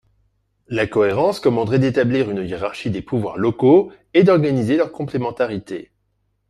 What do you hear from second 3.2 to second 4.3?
locaux et